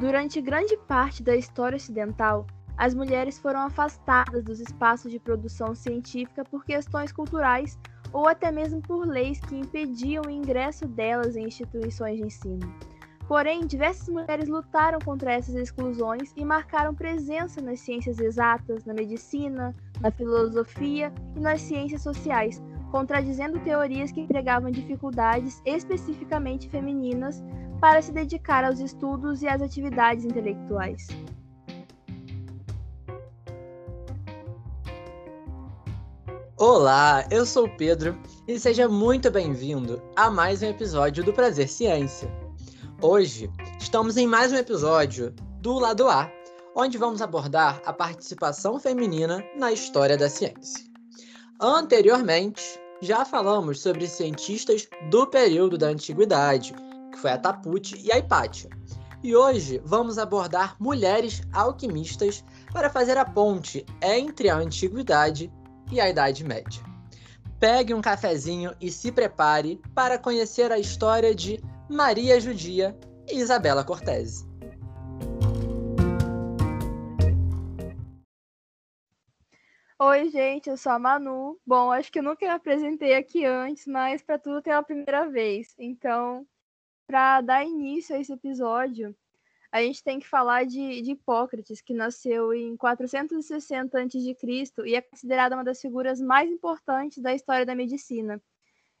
[0.00, 6.42] Durante grande parte da história ocidental, as mulheres foram afastadas dos espaços de produção científica
[6.42, 7.78] por questões culturais
[8.10, 12.74] ou até mesmo por leis que impediam o ingresso delas em instituições de ensino.
[13.28, 19.74] Porém, diversas mulheres lutaram contra essas exclusões e marcaram presença nas ciências exatas, na medicina,
[20.00, 27.44] na filosofia e nas ciências sociais, contradizendo teorias que empregavam dificuldades especificamente femininas
[27.80, 31.06] para se dedicar aos estudos e às atividades intelectuais.
[36.58, 41.68] Olá, eu sou o Pedro e seja muito bem-vindo a mais um episódio do Prazer
[41.68, 42.30] Ciência.
[43.00, 46.30] Hoje estamos em mais um episódio do Lado A,
[46.76, 50.84] onde vamos abordar a participação feminina na história da ciência.
[51.58, 52.62] Anteriormente,
[53.00, 56.74] já falamos sobre cientistas do período da antiguidade,
[57.20, 58.70] foi a Taputi e a Hipátia.
[59.22, 65.52] E hoje vamos abordar mulheres alquimistas para fazer a ponte entre a antiguidade
[65.92, 66.82] e a Idade Média.
[67.58, 73.84] Pegue um cafezinho e se prepare para conhecer a história de Maria Judia e Isabela
[73.84, 74.48] Cortese.
[79.98, 81.60] Oi, gente, eu sou a Manu.
[81.66, 85.28] Bom, acho que eu nunca me apresentei aqui antes, mas para tudo tem a primeira
[85.28, 85.74] vez.
[85.78, 86.46] Então,
[87.10, 89.12] para dar início a esse episódio,
[89.72, 94.36] a gente tem que falar de, de Hipócrates, que nasceu em 460 a.C.
[94.86, 98.40] e é considerada uma das figuras mais importantes da história da medicina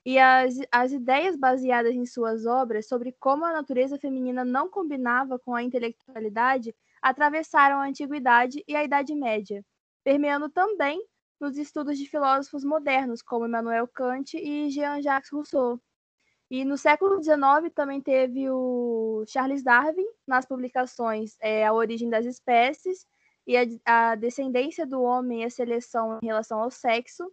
[0.04, 5.38] e as, as ideias baseadas em suas obras sobre como a natureza feminina não combinava
[5.38, 9.64] com a intelectualidade atravessaram a Antiguidade e a Idade Média,
[10.02, 11.00] permeando também
[11.40, 15.80] nos estudos de filósofos modernos como Immanuel Kant e Jean-Jacques Rousseau.
[16.50, 22.26] E no século XIX também teve o Charles Darwin nas publicações é, A Origem das
[22.26, 23.06] Espécies
[23.46, 27.30] e a, a Descendência do Homem e a Seleção em Relação ao Sexo,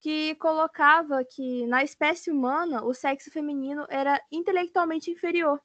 [0.00, 5.60] que colocava que na espécie humana o sexo feminino era intelectualmente inferior.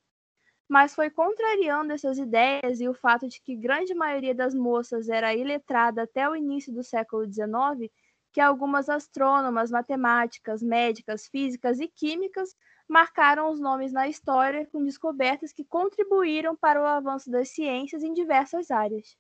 [0.68, 5.34] Mas foi contrariando essas ideias e o fato de que grande maioria das moças era
[5.34, 7.92] iletrada até o início do século XIX,
[8.32, 12.56] que algumas astrônomas, matemáticas, médicas, físicas e químicas
[12.88, 18.14] marcaram os nomes na história com descobertas que contribuíram para o avanço das ciências em
[18.14, 19.16] diversas áreas.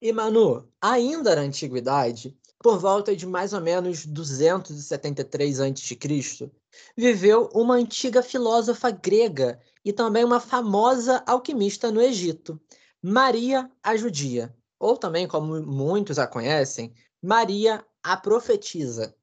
[0.00, 6.50] E Manu, ainda na antiguidade, por volta de mais ou menos 273 a.C.,
[6.96, 12.60] viveu uma antiga filósofa grega e também uma famosa alquimista no Egito,
[13.02, 19.14] Maria a Judia, ou também, como muitos a conhecem, Maria a Profetisa.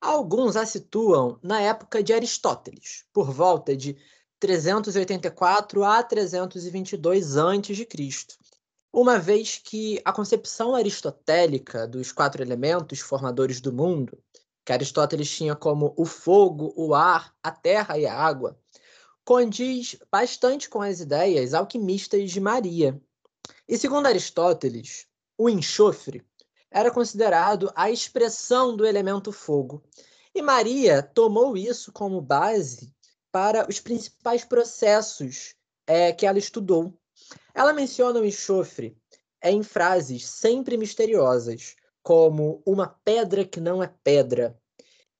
[0.00, 3.96] Alguns a situam na época de Aristóteles, por volta de
[4.38, 7.86] 384 a 322 a.C.,
[8.92, 14.18] uma vez que a concepção aristotélica dos quatro elementos formadores do mundo,
[14.64, 18.58] que Aristóteles tinha como o fogo, o ar, a terra e a água,
[19.24, 23.00] condiz bastante com as ideias alquimistas de Maria.
[23.70, 25.06] E segundo Aristóteles,
[25.38, 26.26] o enxofre
[26.72, 29.80] era considerado a expressão do elemento fogo.
[30.34, 32.92] E Maria tomou isso como base
[33.30, 35.54] para os principais processos
[35.86, 36.92] é, que ela estudou,
[37.54, 38.98] ela menciona o enxofre
[39.40, 44.58] em frases sempre misteriosas, como uma pedra que não é pedra,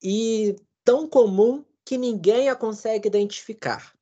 [0.03, 3.93] e tão comum que ninguém a consegue identificar.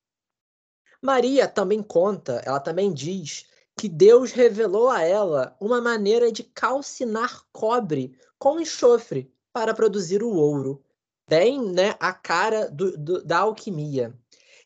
[0.99, 3.45] Maria também conta, ela também diz
[3.79, 10.33] que Deus revelou a ela uma maneira de calcinar cobre com enxofre para produzir o
[10.35, 10.83] ouro,
[11.29, 14.13] bem né, a cara do, do, da alquimia.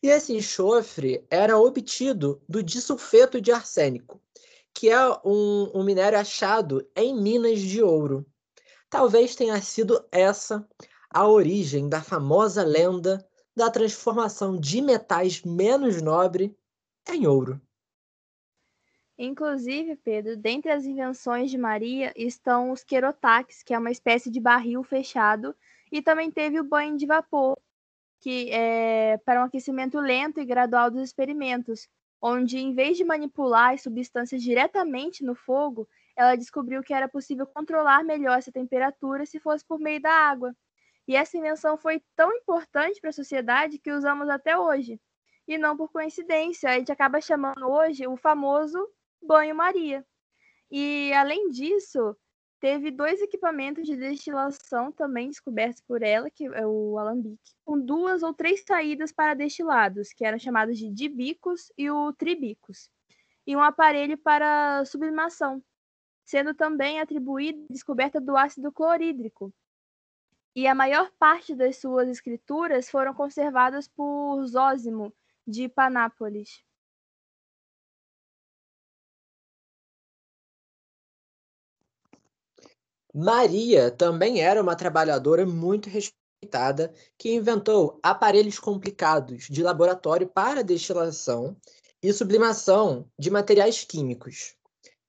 [0.02, 4.20] E esse enxofre era obtido do disulfeto de arsênico,
[4.74, 8.26] que é um, um minério achado em minas de ouro.
[8.90, 10.68] Talvez tenha sido essa
[11.08, 13.24] a origem da famosa lenda
[13.54, 16.58] da transformação de metais menos nobre
[17.08, 17.60] em ouro.
[19.16, 24.40] Inclusive, Pedro, dentre as invenções de Maria estão os querotaques, que é uma espécie de
[24.40, 25.54] barril fechado,
[25.92, 27.56] e também teve o banho de vapor,
[28.20, 31.88] que é para um aquecimento lento e gradual dos experimentos,
[32.20, 37.46] onde, em vez de manipular as substâncias diretamente no fogo, ela descobriu que era possível
[37.46, 40.56] controlar melhor essa temperatura se fosse por meio da água.
[41.06, 45.00] E essa invenção foi tão importante para a sociedade que usamos até hoje.
[45.46, 48.88] E não por coincidência, a gente acaba chamando hoje o famoso
[49.26, 50.04] banho-maria.
[50.70, 52.16] E, além disso,
[52.60, 58.22] teve dois equipamentos de destilação também descobertos por ela, que é o alambique, com duas
[58.22, 62.90] ou três saídas para destilados, que eram chamados de dibicos e o tribicos,
[63.46, 65.62] e um aparelho para sublimação,
[66.24, 69.52] sendo também atribuída a descoberta do ácido clorídrico.
[70.56, 75.12] E a maior parte das suas escrituras foram conservadas por Zósimo,
[75.46, 76.64] de Panápolis.
[83.14, 91.56] Maria também era uma trabalhadora muito respeitada que inventou aparelhos complicados de laboratório para destilação
[92.02, 94.56] e sublimação de materiais químicos.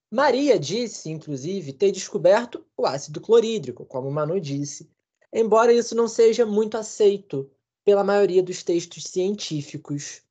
[0.08, 4.88] Maria disse, inclusive, ter descoberto o ácido clorídrico, como Manu disse,
[5.32, 7.50] embora isso não seja muito aceito
[7.84, 10.22] pela maioria dos textos científicos.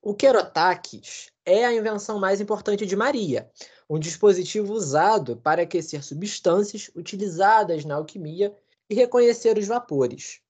[0.00, 3.50] O querotaques é a invenção mais importante de Maria,
[3.88, 8.54] um dispositivo usado para aquecer substâncias utilizadas na alquimia
[8.88, 10.40] e reconhecer os vapores.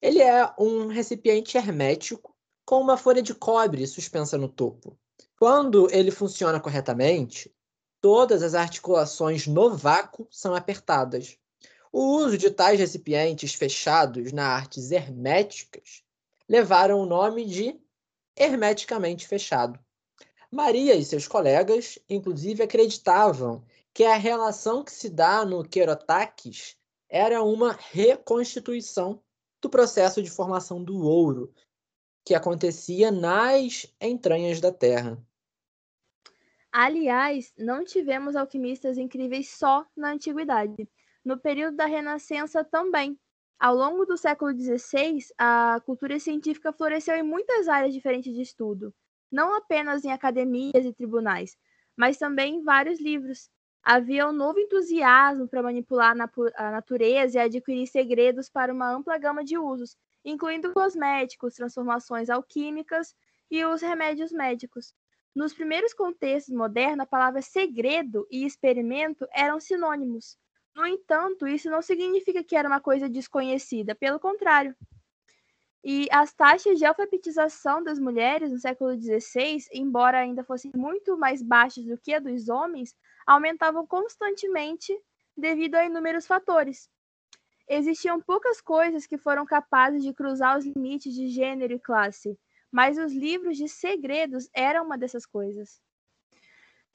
[0.00, 2.34] Ele é um recipiente hermético
[2.64, 4.98] com uma folha de cobre suspensa no topo.
[5.38, 7.54] Quando ele funciona corretamente,
[8.00, 11.38] todas as articulações no vácuo são apertadas.
[11.92, 16.02] O uso de tais recipientes fechados na artes herméticas
[16.48, 17.78] levaram o nome de
[18.36, 19.78] hermeticamente fechado.
[20.52, 23.64] Maria e seus colegas, inclusive, acreditavam
[23.94, 26.76] que a relação que se dá no Querotaques
[27.08, 29.18] era uma reconstituição
[29.62, 31.54] do processo de formação do ouro
[32.22, 35.18] que acontecia nas entranhas da Terra.
[36.70, 40.86] Aliás, não tivemos alquimistas incríveis só na antiguidade.
[41.24, 43.18] No período da Renascença também.
[43.58, 48.94] Ao longo do século XVI, a cultura científica floresceu em muitas áreas diferentes de estudo
[49.32, 51.56] não apenas em academias e tribunais,
[51.96, 53.50] mas também em vários livros.
[53.82, 56.14] Havia um novo entusiasmo para manipular
[56.56, 63.14] a natureza e adquirir segredos para uma ampla gama de usos, incluindo cosméticos, transformações alquímicas
[63.50, 64.94] e os remédios médicos.
[65.34, 70.36] Nos primeiros contextos modernos, a palavra segredo e experimento eram sinônimos.
[70.76, 74.76] No entanto, isso não significa que era uma coisa desconhecida, pelo contrário.
[75.84, 81.42] E as taxas de alfabetização das mulheres no século XVI, embora ainda fossem muito mais
[81.42, 82.94] baixas do que a dos homens,
[83.26, 84.96] aumentavam constantemente
[85.36, 86.88] devido a inúmeros fatores.
[87.68, 92.38] Existiam poucas coisas que foram capazes de cruzar os limites de gênero e classe,
[92.70, 95.80] mas os livros de segredos eram uma dessas coisas.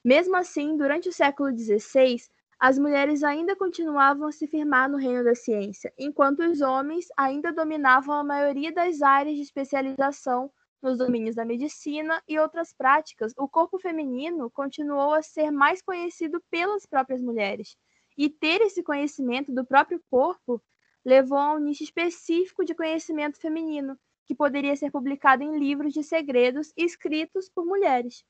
[0.04, 2.16] Mesmo assim, durante o século XVI,
[2.60, 7.52] as mulheres ainda continuavam a se firmar no reino da ciência, enquanto os homens ainda
[7.52, 10.50] dominavam a maioria das áreas de especialização
[10.82, 13.32] nos domínios da medicina e outras práticas.
[13.36, 17.76] O corpo feminino continuou a ser mais conhecido pelas próprias mulheres,
[18.16, 20.60] e ter esse conhecimento do próprio corpo
[21.04, 23.96] levou a um nicho específico de conhecimento feminino,
[24.26, 28.24] que poderia ser publicado em livros de segredos escritos por mulheres.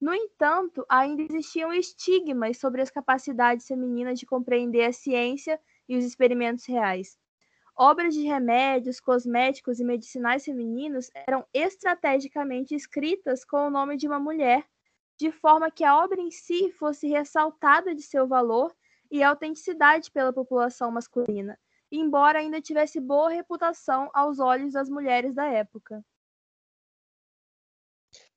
[0.00, 6.04] No entanto, ainda existiam estigmas sobre as capacidades femininas de compreender a ciência e os
[6.04, 7.18] experimentos reais.
[7.76, 14.18] Obras de remédios, cosméticos e medicinais femininos eram estrategicamente escritas com o nome de uma
[14.18, 14.68] mulher,
[15.16, 18.74] de forma que a obra em si fosse ressaltada de seu valor
[19.10, 21.58] e autenticidade pela população masculina,
[21.90, 26.04] embora ainda tivesse boa reputação aos olhos das mulheres da época.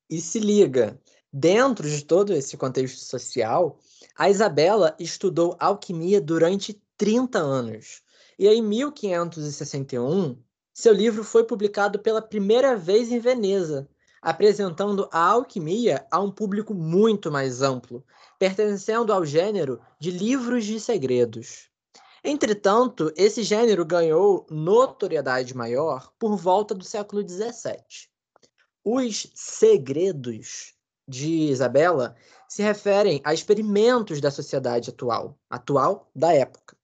[0.09, 0.99] E se liga,
[1.33, 3.79] Dentro de todo esse contexto social,
[4.17, 8.01] a Isabela estudou alquimia durante 30 anos.
[8.37, 10.37] E em 1561,
[10.73, 13.87] seu livro foi publicado pela primeira vez em Veneza,
[14.21, 18.03] apresentando a alquimia a um público muito mais amplo,
[18.37, 21.69] pertencendo ao gênero de livros de segredos.
[22.23, 28.09] Entretanto, esse gênero ganhou notoriedade maior por volta do século XVII.
[28.83, 30.75] Os segredos
[31.07, 32.15] de Isabela
[32.47, 36.75] se referem a experimentos da sociedade atual, atual da época.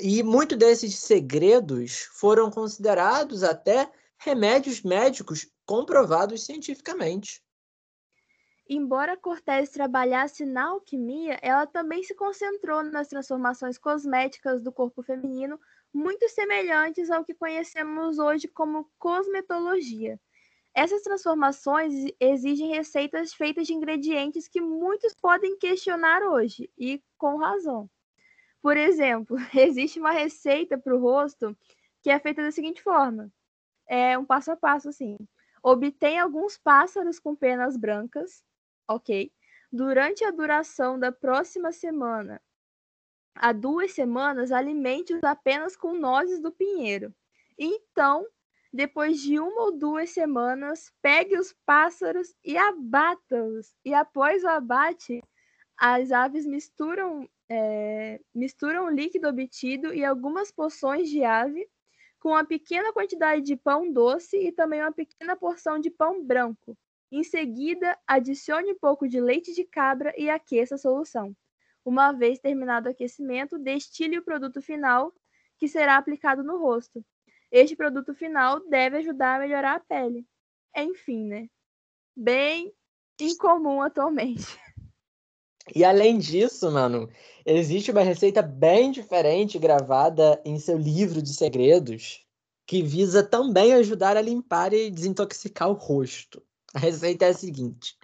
[0.00, 7.42] E muitos desses segredos foram considerados até remédios médicos comprovados cientificamente.
[8.68, 15.58] Embora Cortés trabalhasse na alquimia, ela também se concentrou nas transformações cosméticas do corpo feminino,
[15.92, 20.20] muito semelhantes ao que conhecemos hoje como cosmetologia.
[20.74, 27.90] Essas transformações exigem receitas feitas de ingredientes que muitos podem questionar hoje, e com razão.
[28.62, 31.56] Por exemplo, existe uma receita para o rosto
[32.02, 33.32] que é feita da seguinte forma:
[33.88, 35.16] é um passo a passo assim.
[35.62, 38.44] Obtém alguns pássaros com penas brancas,
[38.88, 39.32] ok?
[39.70, 42.40] Durante a duração da próxima semana,
[43.34, 47.14] há duas semanas, alimente-os apenas com nozes do pinheiro.
[47.58, 48.26] Então,
[48.72, 53.74] depois de uma ou duas semanas, pegue os pássaros e abata-os.
[53.84, 55.22] E após o abate,
[55.76, 61.66] as aves misturam, é, misturam o líquido obtido e algumas poções de ave
[62.20, 66.76] com uma pequena quantidade de pão doce e também uma pequena porção de pão branco.
[67.10, 71.34] Em seguida, adicione um pouco de leite de cabra e aqueça a solução.
[71.84, 75.14] Uma vez terminado o aquecimento, destile o produto final,
[75.58, 77.02] que será aplicado no rosto.
[77.50, 80.26] Este produto final deve ajudar a melhorar a pele.
[80.76, 81.48] Enfim, né?
[82.16, 82.72] Bem
[83.20, 84.46] incomum atualmente.
[85.74, 87.10] E além disso, mano,
[87.44, 92.24] existe uma receita bem diferente gravada em seu livro de segredos
[92.66, 96.42] que visa também ajudar a limpar e desintoxicar o rosto.
[96.74, 97.96] A receita é a seguinte: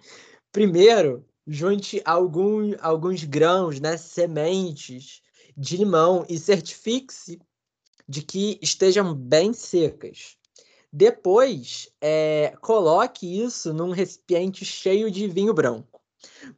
[0.51, 5.21] primeiro, junte algum, alguns grãos, né, sementes
[5.55, 7.39] de limão e certifique-se
[8.07, 10.37] de que estejam bem secas.
[10.91, 16.01] Depois, é, coloque isso num recipiente cheio de vinho branco.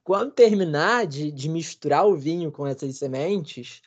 [0.03, 3.81] Quando terminar de, de misturar o vinho com essas sementes,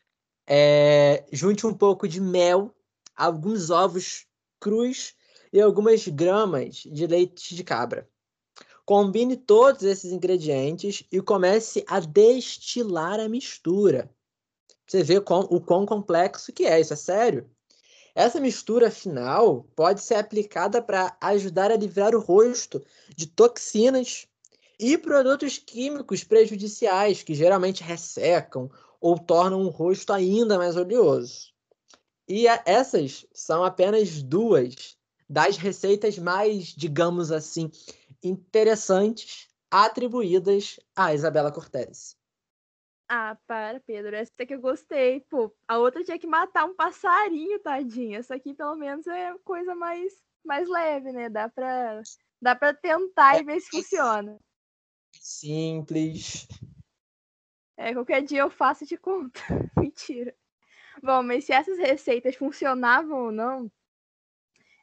[0.47, 2.75] é, junte um pouco de mel,
[3.15, 4.27] alguns ovos
[4.59, 5.15] crus
[5.53, 8.09] e algumas gramas de leite de cabra.
[8.85, 14.11] Combine todos esses ingredientes e comece a destilar a mistura.
[14.91, 17.49] Você vê com, o quão complexo que é, isso é sério.
[18.13, 22.85] Essa mistura final pode ser aplicada para ajudar a livrar o rosto
[23.17, 24.27] de toxinas
[24.81, 28.69] e produtos químicos prejudiciais que geralmente ressecam
[29.01, 31.53] ou tornam o rosto ainda mais oleoso.
[32.27, 34.97] E essas são apenas duas
[35.29, 37.71] das receitas mais, digamos assim,
[38.21, 42.19] interessantes atribuídas a Isabela Cortez.
[43.13, 44.15] Ah, para, Pedro.
[44.15, 45.19] Essa que eu gostei.
[45.29, 48.21] Pô, a outra tinha que matar um passarinho, tadinha.
[48.21, 50.13] Essa aqui, pelo menos, é coisa mais,
[50.45, 51.29] mais leve, né?
[51.29, 52.03] Dá pra,
[52.41, 54.39] dá pra tentar é, e ver se funciona.
[55.13, 56.47] Simples.
[57.77, 59.41] É, qualquer dia eu faço e te conto.
[59.77, 60.33] Mentira.
[61.03, 63.69] Bom, mas se essas receitas funcionavam ou não,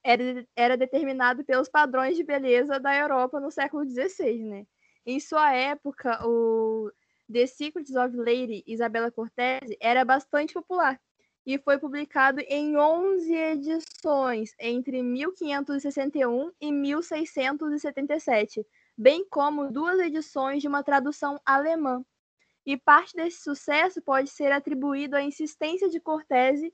[0.03, 4.67] era, era determinado pelos padrões de beleza da Europa no século XVI, né?
[5.05, 6.76] Em sua época, o
[7.31, 10.99] The Secrets of Lady Isabella Cortese era bastante popular
[11.45, 18.65] e foi publicado em 11 edições entre 1561 e 1677,
[18.97, 22.03] bem como duas edições de uma tradução alemã.
[22.65, 26.73] E parte desse sucesso pode ser atribuído à insistência de Cortese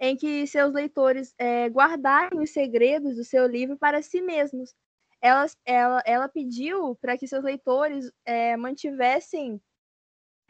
[0.00, 4.74] em que seus leitores é, guardarem os segredos do seu livro para si mesmos.
[5.20, 9.60] Ela, ela, ela pediu para que seus leitores é, mantivessem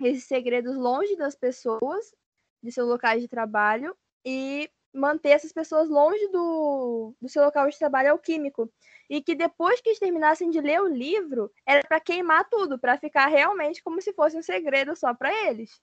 [0.07, 2.15] esses segredos longe das pessoas,
[2.63, 7.79] de seus locais de trabalho, e manter essas pessoas longe do, do seu local de
[7.79, 8.71] trabalho alquímico.
[9.09, 12.99] E que depois que eles terminassem de ler o livro, era para queimar tudo, para
[12.99, 15.81] ficar realmente como se fosse um segredo só para eles.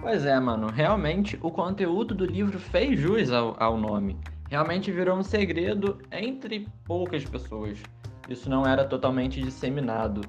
[0.00, 0.66] Pois é, mano.
[0.66, 4.18] Realmente o conteúdo do livro fez jus ao, ao nome.
[4.50, 7.78] Realmente virou um segredo entre poucas pessoas
[8.28, 10.22] isso não era totalmente disseminado.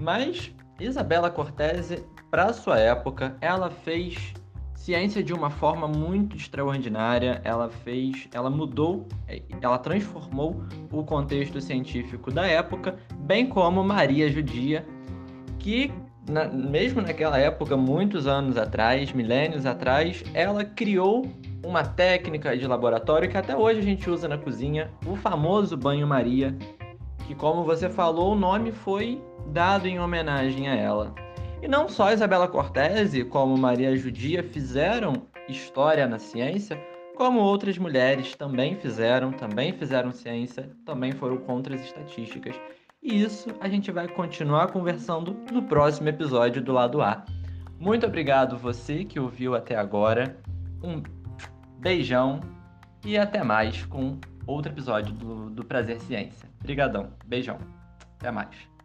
[0.00, 4.34] Mas Isabela Cortese, para sua época, ela fez
[4.74, 7.40] ciência de uma forma muito extraordinária.
[7.44, 9.06] Ela fez, ela mudou,
[9.60, 14.86] ela transformou o contexto científico da época, bem como Maria Judia,
[15.58, 15.92] que
[16.28, 21.26] na, mesmo naquela época, muitos anos atrás, milênios atrás, ela criou
[21.64, 26.56] uma técnica de laboratório que até hoje a gente usa na cozinha, o famoso banho-maria,
[27.28, 31.14] que, como você falou, o nome foi dado em homenagem a ela.
[31.60, 35.12] E não só Isabela Cortese, como Maria Judia fizeram
[35.46, 36.82] história na ciência,
[37.14, 42.56] como outras mulheres também fizeram, também fizeram ciência, também foram contra as estatísticas.
[43.02, 47.26] E isso a gente vai continuar conversando no próximo episódio do lado A.
[47.78, 50.38] Muito obrigado você que ouviu até agora.
[50.82, 51.02] Um
[51.78, 52.40] beijão
[53.04, 56.47] e até mais com outro episódio do, do Prazer Ciência.
[56.60, 57.12] Obrigadão.
[57.26, 57.58] Beijão.
[58.18, 58.77] Até mais.